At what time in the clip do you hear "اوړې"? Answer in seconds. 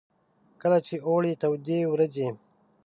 1.07-1.33